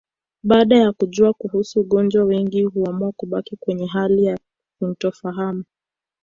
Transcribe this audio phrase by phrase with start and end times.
[0.43, 4.37] Baada ya kujua kuhusu ugonjwa wengi huamua kubaki kwenye hali ya
[4.79, 5.63] sintofahamu